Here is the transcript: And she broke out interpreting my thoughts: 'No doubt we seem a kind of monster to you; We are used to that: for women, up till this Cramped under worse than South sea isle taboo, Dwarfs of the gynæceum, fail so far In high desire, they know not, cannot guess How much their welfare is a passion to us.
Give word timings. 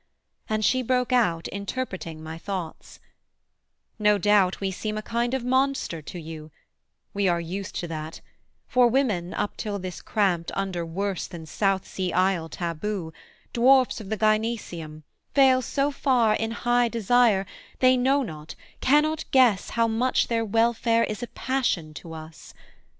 And 0.49 0.65
she 0.65 0.81
broke 0.81 1.13
out 1.13 1.47
interpreting 1.49 2.23
my 2.23 2.39
thoughts: 2.39 2.99
'No 3.99 4.17
doubt 4.17 4.59
we 4.59 4.71
seem 4.71 4.97
a 4.97 5.03
kind 5.03 5.35
of 5.35 5.43
monster 5.45 6.01
to 6.01 6.17
you; 6.19 6.49
We 7.13 7.27
are 7.27 7.39
used 7.39 7.75
to 7.75 7.87
that: 7.89 8.19
for 8.67 8.87
women, 8.87 9.31
up 9.35 9.55
till 9.57 9.77
this 9.77 10.01
Cramped 10.01 10.51
under 10.55 10.83
worse 10.83 11.27
than 11.27 11.45
South 11.45 11.85
sea 11.87 12.11
isle 12.13 12.49
taboo, 12.49 13.13
Dwarfs 13.53 14.01
of 14.01 14.09
the 14.09 14.17
gynæceum, 14.17 15.03
fail 15.35 15.61
so 15.61 15.91
far 15.91 16.33
In 16.33 16.49
high 16.49 16.87
desire, 16.87 17.45
they 17.77 17.95
know 17.95 18.23
not, 18.23 18.55
cannot 18.79 19.25
guess 19.29 19.69
How 19.69 19.87
much 19.87 20.29
their 20.29 20.43
welfare 20.43 21.03
is 21.03 21.21
a 21.21 21.27
passion 21.27 21.93
to 21.93 22.13
us. 22.13 22.55